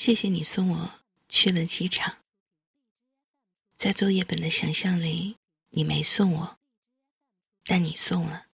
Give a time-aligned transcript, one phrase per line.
[0.00, 0.90] 谢谢你送我
[1.28, 2.16] 去了机场。
[3.76, 5.36] 在作业本的想象里，
[5.72, 6.58] 你没送我，
[7.66, 8.46] 但你送了。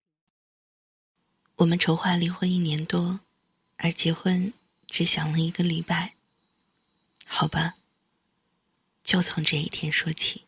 [1.59, 3.21] 我们筹划离婚一年多，
[3.77, 4.53] 而结婚
[4.89, 6.17] 只想了一个礼拜。
[7.25, 7.77] 好吧，
[9.05, 10.43] 就从这一天说起。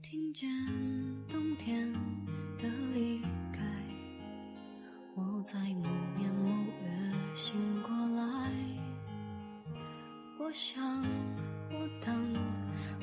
[0.00, 0.48] 听见
[1.28, 1.92] 冬天
[2.58, 3.20] 的离
[3.52, 3.60] 开，
[5.16, 6.48] 我在某年某
[6.80, 7.67] 月醒。
[10.48, 10.82] 我想，
[11.70, 12.34] 我等，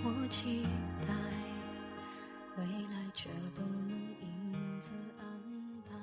[0.04, 0.64] 我期
[1.08, 1.14] 待，
[2.58, 3.88] 未来却不能
[4.20, 5.28] 因此安
[5.88, 5.96] 排。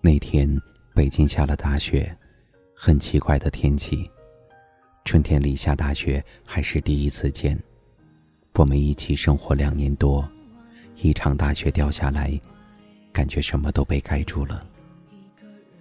[0.00, 0.48] 那天，
[0.94, 2.16] 北京下了大雪，
[2.72, 4.08] 很奇怪的天气。
[5.04, 7.60] 春天里下大雪还是第一次见。
[8.54, 10.24] 我们一起生活两年多，
[10.98, 12.40] 一场大雪掉下来，
[13.12, 14.64] 感觉什么都被盖住了。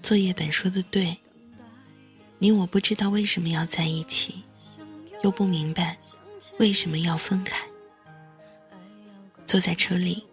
[0.01, 1.15] 作业本说的对，
[2.43, 4.41] 你我不知道为什么要在一起，
[5.23, 5.95] 又不明白
[6.57, 7.63] 为什么要分开。
[9.45, 10.25] 坐在车里，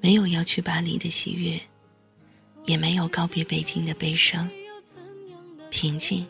[0.00, 1.60] 没有要去巴黎的喜悦，
[2.64, 4.50] 也没有告别北京的悲伤，
[5.68, 6.26] 平静。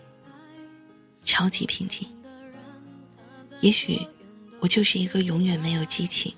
[1.25, 2.09] 超级平静。
[3.61, 3.97] 也许，
[4.59, 6.35] 我就是一个永远没有激情、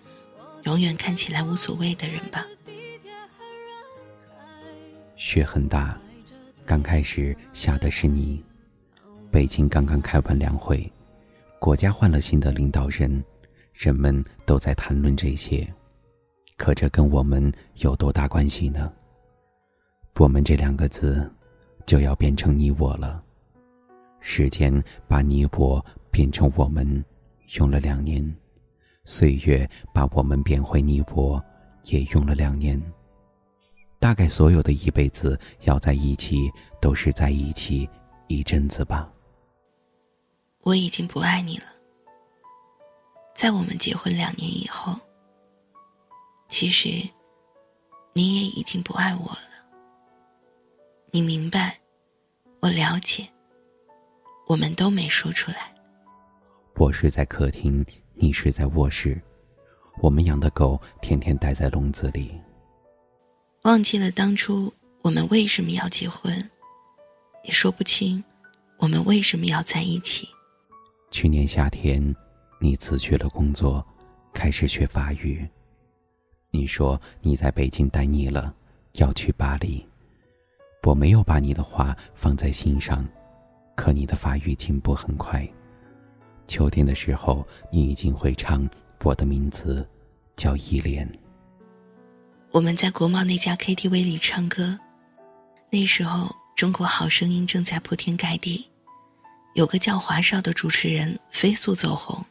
[0.64, 2.46] 永远看起来无所谓的人吧。
[5.16, 5.98] 雪很大，
[6.64, 8.42] 刚开始下的是你。
[9.30, 10.90] 北京刚刚开完两会，
[11.58, 13.24] 国家换了新的领导人，
[13.72, 15.66] 人们都在谈论这些。
[16.56, 18.92] 可这跟我们有多大关系呢？
[20.16, 21.28] 我们这两个字，
[21.86, 23.22] 就要变成你我了。
[24.20, 24.72] 时间
[25.08, 27.04] 把你我变成我们，
[27.58, 28.22] 用了两年；
[29.04, 31.42] 岁月把我们变回你我，
[31.86, 32.80] 也用了两年。
[34.02, 36.50] 大概所有的一辈子要在一起，
[36.80, 37.88] 都是在一起
[38.26, 39.08] 一阵子吧。
[40.62, 41.66] 我已经不爱你了。
[43.32, 44.98] 在我们结婚两年以后，
[46.48, 46.88] 其实
[48.12, 49.38] 你也已经不爱我了。
[51.12, 51.78] 你明白，
[52.58, 53.24] 我了解。
[54.48, 55.72] 我们都没说出来。
[56.74, 59.22] 我睡在客厅，你睡在卧室。
[59.98, 62.32] 我们养的狗天天待在笼子里。
[63.62, 66.36] 忘记了当初我们为什么要结婚，
[67.44, 68.22] 也说不清
[68.76, 70.28] 我们为什么要在一起。
[71.12, 72.12] 去年夏天，
[72.60, 73.86] 你辞去了工作，
[74.32, 75.48] 开始学法语。
[76.50, 78.52] 你说你在北京待腻了，
[78.94, 79.86] 要去巴黎。
[80.82, 83.08] 我没有把你的话放在心上。
[83.76, 85.48] 可你的法语进步很快。
[86.48, 88.68] 秋天的时候，你已经会唱
[89.04, 89.88] 我的名字，
[90.34, 91.08] 叫依莲。
[92.52, 94.78] 我们在国贸那家 KTV 里唱歌，
[95.70, 98.68] 那时候《中国好声音》正在铺天盖地，
[99.54, 102.22] 有个叫华少的主持人飞速走红。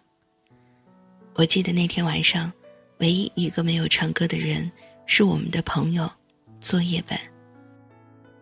[1.33, 2.53] 我记得那天晚上，
[2.99, 4.71] 唯一一个没有唱歌的人
[5.07, 6.07] 是我们的朋友
[6.59, 7.17] 作业本。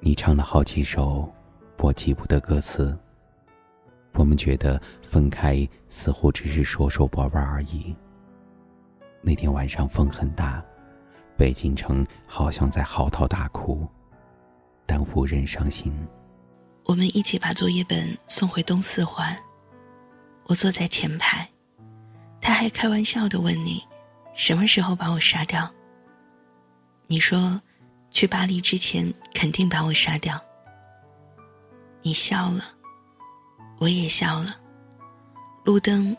[0.02, 1.34] 你唱了好几首。
[1.78, 2.94] 我记不得歌词。
[4.16, 7.96] 我们觉得分开似乎只是说说玩玩而已。
[9.22, 10.62] 那天晚上风很大，
[11.40, 13.88] 北京城好像在嚎啕大哭，
[14.86, 15.90] 但无人伤心。
[16.84, 19.34] 我们一起把作业本送回东四环。
[20.48, 21.50] 我坐在前排，
[22.42, 23.82] 他还开玩笑的问你，
[24.36, 25.74] 什么时候把我杀掉？
[27.08, 27.62] 你说，
[28.12, 30.38] 去巴黎之前肯定把我杀掉。
[32.02, 32.64] 你笑了，
[33.78, 34.60] 我也笑了。
[35.64, 36.14] 路灯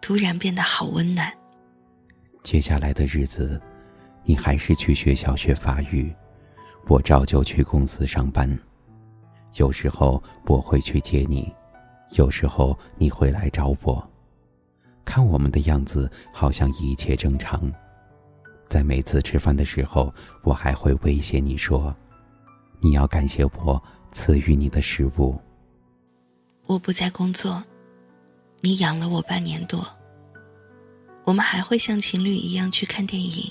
[0.00, 1.30] 突然变得好温暖。
[2.42, 3.60] 接下来的日子，
[4.24, 6.14] 你还是去学校学法语，
[6.86, 8.58] 我照旧去公司上班。
[9.54, 11.52] 有时候我会去接你，
[12.16, 14.10] 有时候你会来找我。
[15.04, 17.70] 看我们的样子，好像一切正常。
[18.68, 20.12] 在每次吃饭的时候，
[20.42, 21.94] 我还会威胁你说
[22.80, 23.82] ：“你要感谢我。”
[24.14, 25.40] 赐予你的食物。
[26.66, 27.64] 我不再工作，
[28.60, 29.82] 你养了我半年多。
[31.24, 33.50] 我们还会像情侣一样去看电影，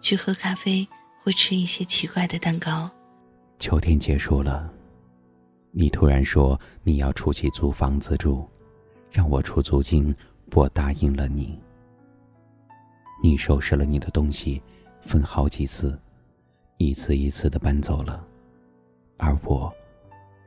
[0.00, 0.86] 去喝咖啡，
[1.22, 2.90] 或吃一些奇怪的蛋糕。
[3.58, 4.72] 秋天结束了，
[5.72, 8.48] 你突然说你要出去租房子住，
[9.10, 10.14] 让我出租金，
[10.52, 11.58] 我答应了你。
[13.22, 14.62] 你收拾了你的东西，
[15.00, 15.98] 分好几次，
[16.76, 18.26] 一次一次的搬走了，
[19.16, 19.72] 而我。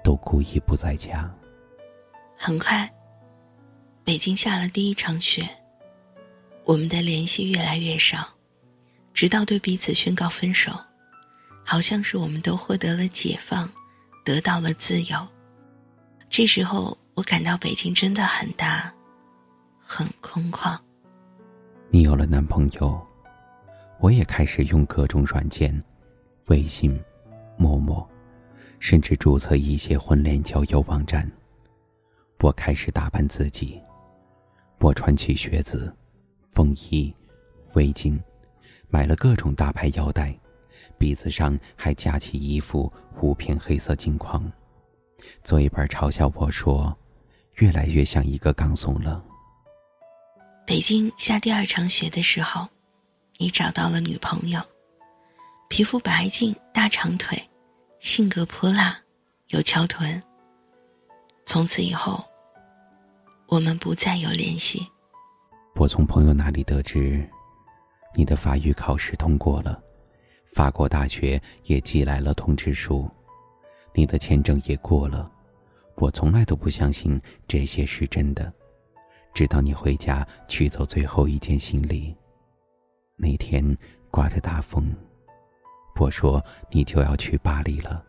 [0.01, 1.29] 都故意不在家。
[2.37, 2.89] 很快，
[4.05, 5.43] 北京下了第一场雪。
[6.63, 8.17] 我们的联系越来越少，
[9.13, 10.71] 直到对彼此宣告分手，
[11.65, 13.69] 好像是我们都获得了解放，
[14.23, 15.27] 得到了自由。
[16.29, 18.93] 这时候，我感到北京真的很大，
[19.79, 20.77] 很空旷。
[21.89, 22.99] 你有了男朋友，
[23.99, 25.83] 我也开始用各种软件，
[26.45, 26.97] 微信、
[27.57, 28.07] 陌陌，
[28.79, 31.29] 甚至注册一些婚恋交友网站。
[32.41, 33.81] 我开始打扮自己，
[34.79, 35.93] 我穿起靴子、
[36.47, 37.13] 风衣、
[37.73, 38.17] 围巾，
[38.89, 40.37] 买了各种大牌腰带，
[40.97, 42.91] 鼻子上还夹起一副
[43.21, 44.51] 五片黑色镜框。
[45.43, 46.95] 作业本嘲笑我说
[47.57, 49.23] ：“越来越像一个钢怂了。”
[50.65, 52.67] 北京下第二场雪的时候，
[53.37, 54.61] 你找到了女朋友，
[55.67, 57.41] 皮肤白净、大长腿，
[57.99, 58.99] 性格泼辣，
[59.49, 60.21] 有翘臀。
[61.45, 62.23] 从此以后。
[63.51, 64.87] 我们不再有联系。
[65.73, 67.27] 我从朋友那里得知，
[68.19, 69.81] 你的法语考试通过了，
[70.45, 73.09] 法国大学也寄来了通知书，
[73.93, 75.31] 你的签证也过了。
[75.95, 77.17] 我从来都不相信
[77.47, 78.51] 这些是真的，
[79.33, 82.13] 直到你回家取走最后一件行李。
[83.15, 83.63] 那天
[84.11, 84.93] 刮着大风，
[85.97, 88.03] 我说你就要去巴黎了，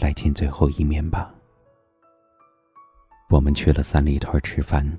[0.00, 1.30] 来见最后一面吧。
[3.28, 4.98] 我们去了三里屯吃饭，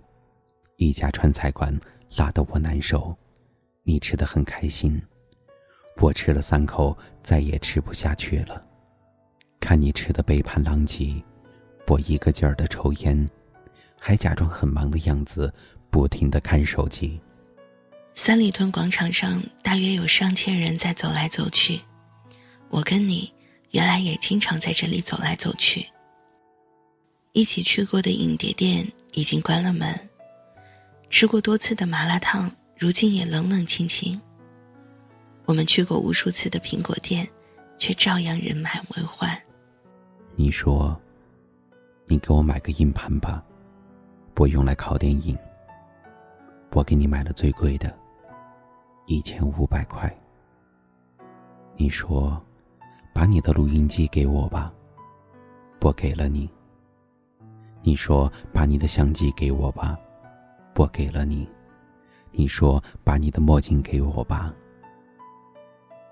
[0.76, 1.76] 一家川菜馆
[2.16, 3.18] 辣得我难受，
[3.88, 5.00] 你吃的很开心，
[5.98, 8.60] 我吃了三口再也吃不下去了。
[9.60, 11.24] 看你吃的杯盘狼藉，
[11.86, 13.30] 我一个劲儿的抽烟，
[14.00, 15.54] 还假装很忙的样子，
[15.92, 17.22] 不停的看手机。
[18.16, 21.80] 三里屯广场上大约有上千人在走来走去，
[22.70, 23.32] 我跟你
[23.70, 25.86] 原来也经常在这里走来走去。
[27.34, 30.10] 一起去过的影碟店已经关了门，
[31.12, 34.20] 吃过多次的麻辣烫如今也冷冷清清。
[35.46, 37.28] 我们去过无数次的苹果店，
[37.78, 39.30] 却照样人满为患。
[40.36, 41.00] 你说
[42.08, 43.44] ：“你给我买个硬盘吧，
[44.36, 45.38] 我用来拷电影。”
[46.74, 47.98] 我给你买了最贵的，
[49.06, 50.14] 一千五百块。
[51.78, 52.42] 你说
[53.16, 54.74] ：“把你的录音机给我吧，
[55.80, 56.50] 我给了你。”
[57.82, 59.98] 你说把你的相机给我吧，
[60.76, 61.48] 我给了你。
[62.36, 64.54] 你说把你的墨镜给我吧，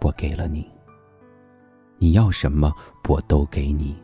[0.01, 0.65] 我给了你。
[1.97, 2.73] 你要什么
[3.07, 3.95] 我都给你，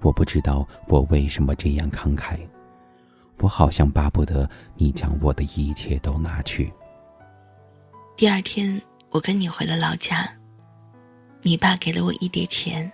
[0.00, 2.38] 我不知道我为什么这样慷慨，
[3.38, 6.72] 我好像巴不得你将我的一切都拿去。
[8.16, 8.80] 第二天
[9.10, 10.28] 我跟你回了老家，
[11.42, 12.90] 你爸给了我一叠钱。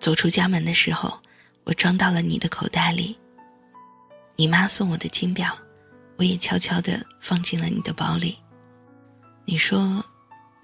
[0.00, 1.20] 走出家门的时候。
[1.68, 3.14] 我装到了你的口袋里。
[4.36, 5.54] 你妈送我的金表，
[6.18, 8.36] 我也悄悄地放进了你的包里。
[9.44, 10.04] 你说，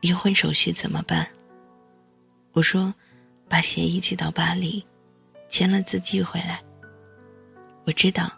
[0.00, 1.26] 离婚手续怎么办？
[2.52, 2.92] 我说，
[3.48, 4.84] 把协议寄到巴黎，
[5.48, 6.60] 签了字寄回来。
[7.84, 8.28] 我知道，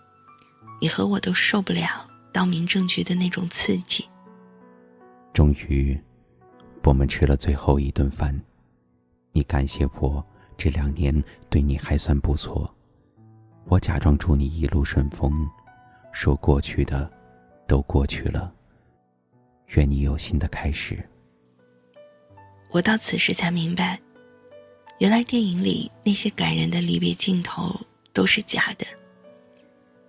[0.80, 4.04] 你和我都受不了到民政局的那种刺激。
[5.32, 5.98] 终于，
[6.84, 8.38] 我们吃了最后一顿饭，
[9.32, 10.24] 你感谢我。
[10.58, 12.74] 这两年对你还算不错，
[13.66, 15.46] 我假装祝你一路顺风，
[16.18, 17.08] 说过去的
[17.66, 18.50] 都过去了，
[19.74, 21.06] 愿你有新的开始。
[22.70, 24.00] 我到此时才明白，
[24.98, 27.70] 原来电影里那些感人的离别镜头
[28.14, 28.86] 都是假的，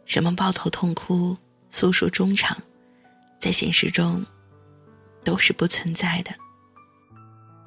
[0.06, 1.36] 什么抱头痛哭、
[1.70, 2.58] 诉说衷肠，
[3.38, 4.26] 在现实中
[5.26, 6.32] 都是不存在的。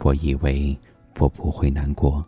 [0.02, 0.74] 我以为
[1.18, 2.26] 我不会难过。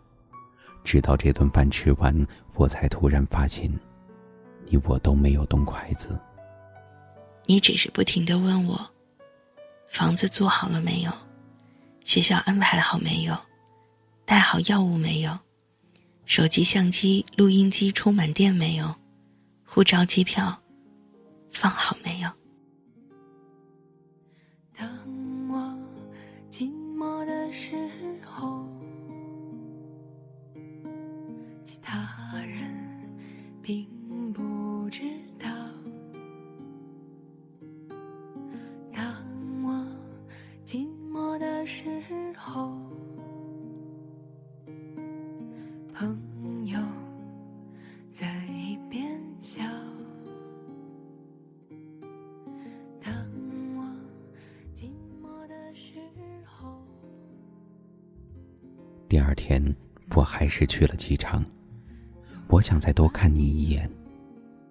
[0.83, 2.15] 直到这顿饭吃完，
[2.53, 3.67] 我才突然发现，
[4.73, 6.19] 你我都没有动筷子。
[7.45, 8.91] 你只是不停的问我，
[9.87, 11.11] 房子租好了没有？
[12.03, 13.37] 学校安排好没有？
[14.25, 15.37] 带好药物没有？
[16.25, 18.95] 手机、相机、录音机充满电没有？
[19.63, 20.59] 护照、机票
[21.51, 22.29] 放好没有？
[24.75, 24.89] 当
[25.49, 25.77] 我
[26.49, 27.75] 寂寞的时
[28.25, 28.67] 候。
[31.63, 32.73] 其他人
[33.61, 33.92] 并不
[34.93, 35.01] 知
[35.39, 35.49] 道，
[38.93, 39.03] 当
[39.63, 39.83] 我
[40.63, 41.83] 寂寞的时
[42.37, 42.71] 候，
[45.95, 46.79] 朋友
[48.11, 49.63] 在一边笑。
[53.01, 53.11] 当
[53.75, 53.83] 我
[54.75, 54.91] 寂
[55.23, 55.97] 寞的时
[56.45, 56.77] 候，
[59.09, 59.75] 第二天
[60.15, 61.43] 我还是去了机场。
[62.47, 63.89] 我想再多看你一眼，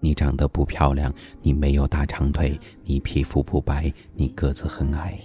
[0.04, 5.16] 你长得不漂亮，你没有大长腿，你皮肤不白，你个子很矮。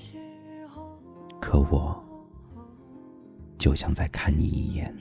[1.42, 2.00] 可我
[3.58, 4.96] 就想再看你一眼。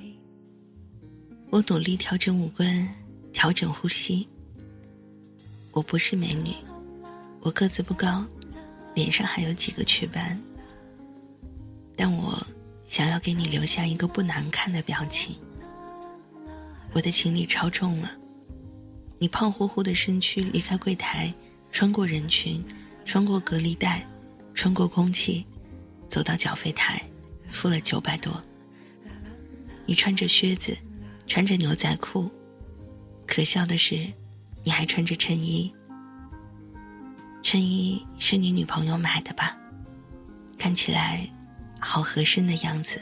[1.50, 2.88] 我努力调整五官，
[3.34, 4.26] 调整呼吸。
[5.72, 6.52] 我不是美女，
[7.40, 8.24] 我个子不高，
[8.94, 10.40] 脸上还有几个雀斑，
[11.94, 12.34] 但我
[12.88, 15.36] 想要给你留下一个不难看的表情。
[16.94, 18.10] 我的行李超重了，
[19.18, 21.32] 你胖乎乎的身躯离开柜台，
[21.72, 22.64] 穿过人群，
[23.04, 24.06] 穿过隔离带，
[24.54, 25.44] 穿过空气，
[26.08, 27.02] 走到缴费台，
[27.50, 28.42] 付了九百多。
[29.86, 30.76] 你穿着靴子，
[31.26, 32.30] 穿着牛仔裤，
[33.26, 34.12] 可笑的是，
[34.62, 35.72] 你还穿着衬衣。
[37.42, 39.56] 衬衣是你女朋友买的吧？
[40.58, 41.28] 看起来
[41.78, 43.00] 好合身的样子。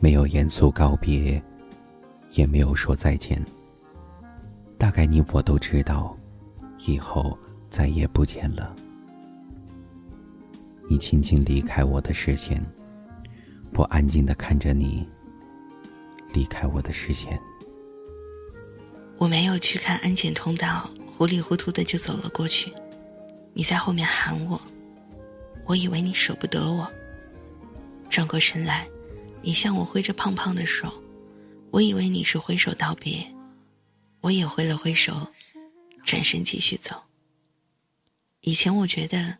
[0.00, 1.42] 没有严肃告别。
[2.34, 3.42] 也没有说再见。
[4.78, 6.16] 大概你我都知道，
[6.86, 7.36] 以后
[7.68, 8.74] 再也不见了。
[10.88, 12.64] 你轻轻离开我的视线，
[13.74, 15.06] 我安静的看着你
[16.32, 17.38] 离开我的视线。
[19.18, 22.72] 我没有去看安检通道，糊里糊涂的就走了过去。
[23.52, 24.60] 你在后面喊我，
[25.66, 26.88] 我以为你舍不得我。
[28.08, 28.88] 转过身来，
[29.42, 30.88] 你向我挥着胖胖的手。
[31.70, 33.20] 我以为你是挥手道别，
[34.20, 35.32] 我也挥了挥手，
[36.04, 37.02] 转身继续走。
[38.40, 39.38] 以前我觉得，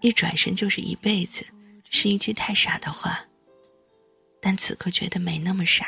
[0.00, 1.44] 一转身就是一辈子，
[1.90, 3.24] 是一句太傻的话。
[4.40, 5.86] 但此刻觉得没那么傻。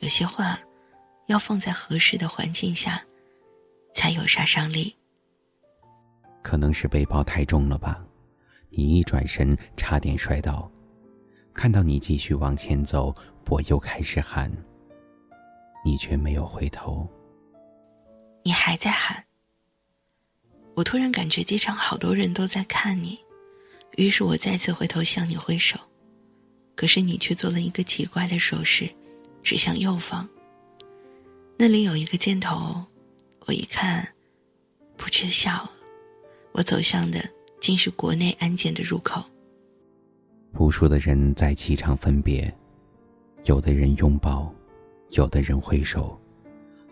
[0.00, 0.58] 有些话，
[1.26, 3.04] 要放在合适的环境下，
[3.94, 4.96] 才有杀伤力。
[6.42, 8.04] 可能是背包太重了吧，
[8.70, 10.70] 你一转身差点摔倒。
[11.54, 13.14] 看到你继续往前走。
[13.50, 14.50] 我又开始喊，
[15.84, 17.08] 你却没有回头。
[18.44, 19.24] 你还在喊。
[20.74, 23.18] 我突然感觉机场好多人都在看你，
[23.96, 25.78] 于是我再次回头向你挥手，
[26.74, 28.88] 可是你却做了一个奇怪的手势，
[29.42, 30.28] 指向右方。
[31.58, 32.82] 那里有一个箭头，
[33.46, 34.08] 我一看，
[34.96, 35.70] 不知笑了。
[36.52, 37.22] 我走向的
[37.60, 39.22] 竟是国内安检的入口。
[40.58, 42.52] 无数的人在机场分别。
[43.44, 44.54] 有的人拥抱，
[45.12, 46.18] 有的人挥手，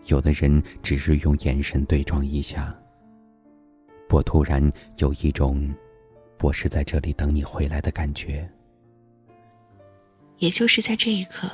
[0.05, 2.75] 有的人只是用眼神对撞一下。
[4.09, 4.61] 我突然
[4.97, 5.73] 有一种，
[6.39, 8.47] 我是在这里等你回来的感觉。
[10.37, 11.49] 也就是在这一刻，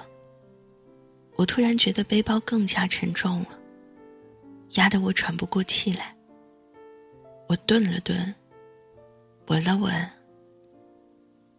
[1.38, 3.50] 我突然觉得背包更加沉重了，
[4.72, 6.14] 压得我喘不过气来。
[7.48, 8.36] 我顿了顿，
[9.48, 9.94] 闻了闻，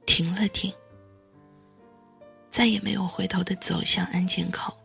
[0.04, 0.70] 停了停。
[2.50, 4.77] 再也没有回头的走向安检口。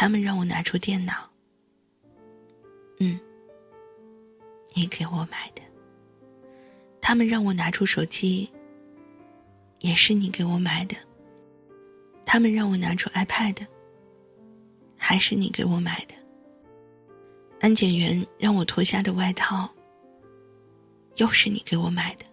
[0.00, 1.30] 他们让我拿出电脑。
[3.00, 3.20] 嗯，
[4.72, 5.60] 你给我买的。
[7.02, 8.50] 他们让我拿出手机。
[9.80, 10.96] 也是你给我买的。
[12.24, 13.66] 他们让我拿出 iPad。
[14.96, 16.14] 还是你给我买的。
[17.60, 19.68] 安检员让我脱下的外套。
[21.16, 22.24] 又是你给我买的。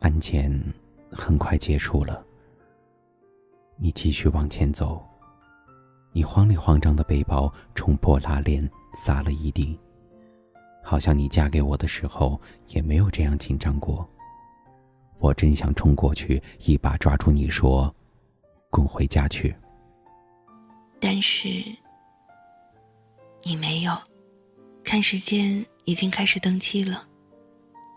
[0.00, 0.52] 安检。
[1.10, 2.22] 很快结束了，
[3.76, 5.02] 你继续往前走，
[6.12, 9.78] 你慌里慌张的背包冲破拉链洒了一地，
[10.82, 14.08] 好像你嫁给我的时候也没有这样紧张过。
[15.18, 17.94] 我真想冲过去一把抓住你说
[18.70, 19.54] ：“滚回家去。”
[21.00, 21.48] 但是
[23.42, 23.92] 你没有，
[24.84, 27.06] 看时间已经开始登机了，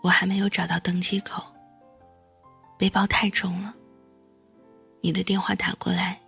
[0.02, 1.42] 我还没有找到登机口。
[2.78, 3.74] 背包太重了。
[5.02, 6.20] 你的电话打过来，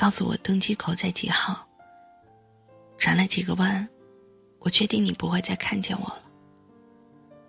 [0.00, 1.68] 告诉我登机口在几号。
[2.96, 3.86] 转了几个弯，
[4.60, 6.22] 我确定你不会再看见我了。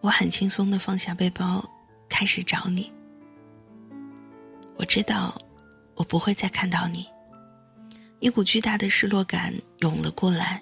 [0.01, 1.63] 我很轻松的放下背包，
[2.10, 2.91] 开始找你。
[4.75, 5.41] 我知道，
[5.96, 7.08] 我不会再看到你。
[8.20, 10.62] 一股巨大的失落感涌了过来，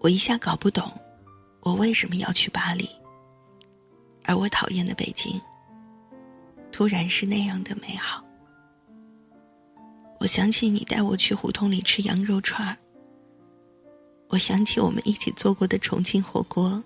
[0.00, 0.92] 我一下搞不懂，
[1.60, 2.90] 我为什么要去巴黎，
[4.24, 5.40] 而我讨厌的北京。
[6.72, 8.24] 突然是那样的美好。
[10.20, 12.76] 我想起你带我去胡同里吃羊肉串儿。
[14.28, 16.82] 我想起我们一起做过的重庆火锅。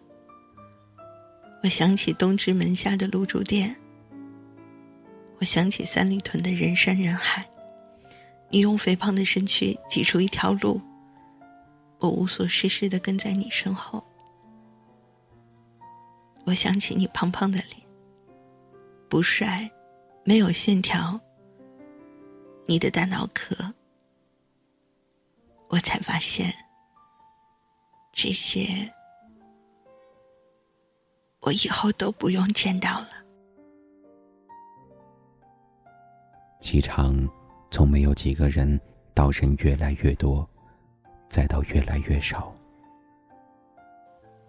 [1.63, 3.75] 我想起东直门下的卤煮店。
[5.39, 7.47] 我想起三里屯的人山人海。
[8.51, 10.81] 你用肥胖的身躯挤出一条路。
[11.99, 14.05] 我无所事事的跟在你身后。
[16.45, 17.81] 我想起你胖胖的脸。
[19.09, 19.71] 不帅。
[20.25, 21.21] 没有线条，
[22.67, 23.75] 你的大脑壳，
[25.69, 26.53] 我才发现，
[28.13, 28.93] 这些
[31.41, 33.09] 我以后都不用见到了。
[36.61, 37.29] 机场
[37.71, 38.81] 从没有几个人
[39.13, 40.49] 到人越来越多，
[41.29, 42.55] 再到越来越少。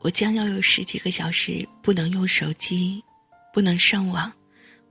[0.01, 3.03] 我将要有十几个小时不能用手机，
[3.51, 4.32] 不能上网，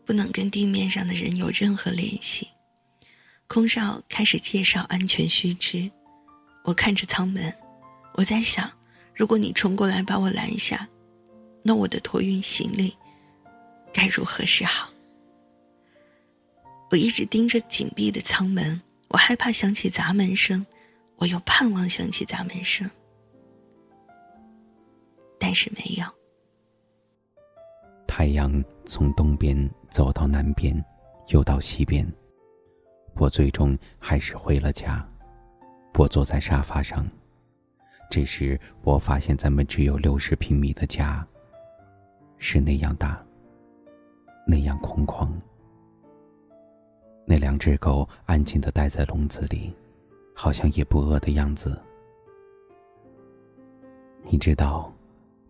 [0.05, 2.49] 不能跟地面上的人有任何联系。
[3.53, 5.91] 空少开始介绍安全须知，
[6.65, 7.55] 我看着舱门，
[8.15, 8.73] 我在想，
[9.15, 10.89] 如果你冲过来把我拦下，
[11.63, 12.97] 那我的托运行李
[13.93, 14.89] 该如何是好？
[16.91, 20.65] 我一直盯着紧闭的舱门，我害怕响起砸门声，
[21.17, 22.91] 我又盼望响起砸门声。
[25.39, 26.07] 但是没有。
[28.09, 30.83] 太阳从东边走到南边，
[31.29, 32.11] 又到西边。
[33.15, 35.07] 我最终还是回了家。
[35.95, 37.07] 我坐在沙发上。
[38.11, 41.27] 这时，我发现咱们只有六十平米的家，
[42.39, 43.25] 是那样大，
[44.47, 45.29] 那样空旷。
[47.25, 49.75] 那两只狗安静的待在笼子里，
[50.35, 51.81] 好像也不饿的样子。
[54.25, 54.93] 你知道？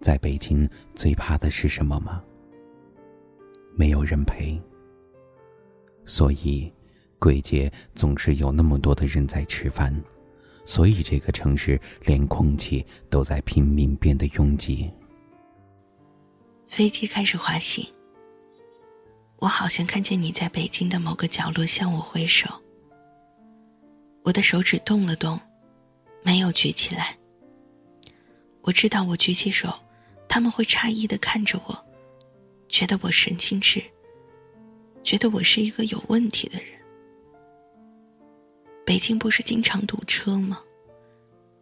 [0.01, 2.21] 在北京最怕的是什么吗？
[3.77, 4.61] 没有人陪。
[6.05, 6.73] 所以，
[7.23, 9.95] 鬼街总是有那么多的人在吃饭，
[10.65, 14.91] 所以这个城市连空气都在拼命变得拥挤。
[16.67, 17.87] 飞机开始滑行，
[19.37, 22.49] 我好像看见你在北京的某个角落向我挥手。
[24.25, 25.39] 我的手指动了动，
[26.25, 27.17] 没有举起来。
[28.63, 29.73] 我知道，我举起手。
[30.29, 31.87] 他们会诧异的看着我，
[32.69, 33.81] 觉得我神经质，
[35.05, 36.82] 觉得我是一个有问题的人。
[38.85, 40.61] 北京不是经常堵车吗？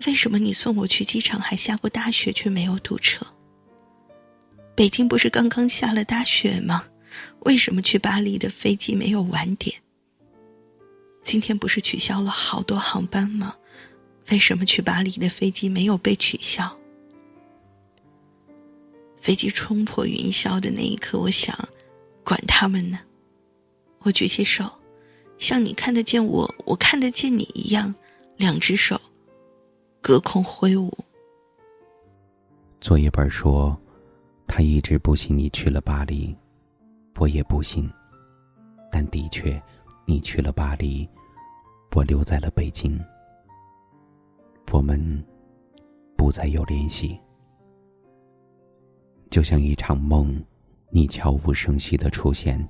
[0.07, 3.25] 为什么你送我去机场还下过大雪却没有堵车？
[4.75, 6.87] 北京不是刚刚下了大雪吗？
[7.41, 9.77] 为什么去巴黎的飞机没有晚点？
[11.23, 13.55] 今天不是取消了好多航班吗？
[14.31, 16.75] 为什么去巴黎的飞机没有被取消？
[19.21, 21.69] 飞机冲破云霄的那一刻，我想，
[22.25, 22.99] 管他们呢。
[23.99, 24.80] 我举起手，
[25.41, 27.95] 像你看得见我，我看得见你一样，
[28.37, 29.01] 两只手
[30.03, 30.93] 隔空挥舞。
[32.79, 33.75] 作业本说，
[34.47, 36.37] 他一直不信你去了巴黎，
[37.19, 37.91] 我也不信。
[38.93, 39.61] 但的确，
[40.05, 41.09] 你去了巴黎，
[41.97, 43.03] 我留在了北京，
[44.71, 45.25] 我们
[46.19, 47.19] 不再有联系。
[49.31, 50.39] 就像一场梦，
[50.91, 52.69] 你悄无声息的出现，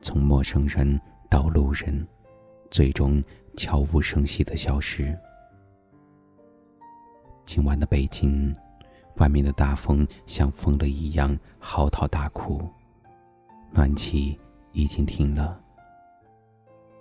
[0.00, 1.00] 从陌生人
[1.32, 2.06] 到路人，
[2.70, 3.24] 最终
[3.56, 5.18] 悄无声息的消失。
[7.46, 8.54] 今晚的北京，
[9.16, 12.60] 外面的大风像疯了一样嚎啕大哭，
[13.70, 14.38] 暖气
[14.72, 15.58] 已经停了，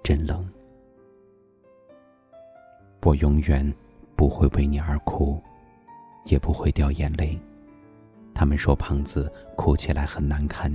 [0.02, 0.50] 真冷。
[3.02, 3.70] 我永远
[4.16, 5.44] 不会为你而哭，
[6.28, 7.38] 也不会掉眼泪。
[8.34, 10.72] 他们说胖子哭起来很难看，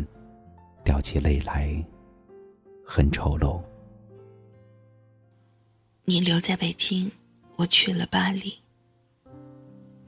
[0.85, 1.83] 掉起泪来
[2.87, 3.61] 很丑陋。
[6.05, 7.11] 你留在北京，
[7.57, 8.55] 我去了巴黎。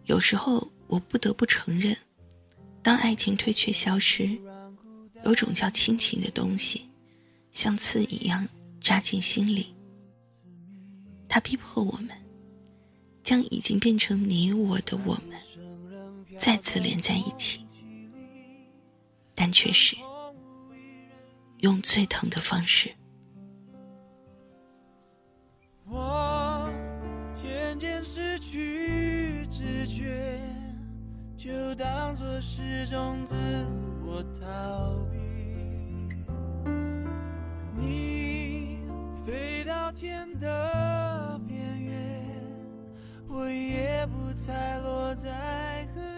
[0.04, 1.94] 有时候我不得不承认，
[2.80, 4.38] 当爱情退却消失，
[5.24, 6.88] 有种叫亲情的东西，
[7.50, 8.48] 像刺一样
[8.80, 9.74] 扎进心里。
[11.28, 12.10] 它逼迫我们，
[13.24, 15.36] 将已经变成你我的我们。
[16.38, 17.66] 再次连在一起，
[19.34, 19.96] 但却是
[21.60, 22.90] 用最疼的方式。
[25.84, 26.70] 我
[27.34, 30.40] 渐渐失去知觉，
[31.36, 33.34] 就当作是种自
[34.04, 35.18] 我逃避。
[37.76, 38.80] 你
[39.26, 42.22] 飞到天的边缘，
[43.28, 46.17] 我也不再落在何。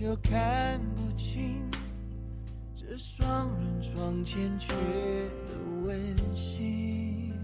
[0.00, 1.62] 就看不清
[2.74, 4.72] 这双人床欠缺
[5.44, 5.52] 的
[5.84, 7.34] 温馨。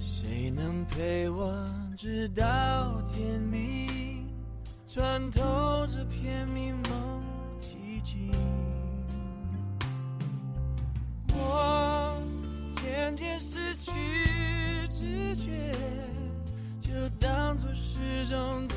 [0.00, 4.24] 谁能陪我直到天明，
[4.86, 7.24] 穿透这片迷蒙
[7.60, 8.30] 寂静。
[11.34, 12.22] 我
[12.74, 13.90] 渐渐失去
[14.88, 15.74] 知觉，
[16.80, 18.76] 就当作是种自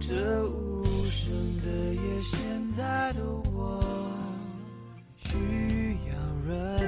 [0.00, 3.20] 这无声的夜，现在的
[3.52, 3.82] 我
[5.16, 6.12] 需要
[6.46, 6.87] 人。